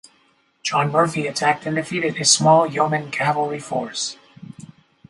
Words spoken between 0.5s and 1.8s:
John Murphy attacked and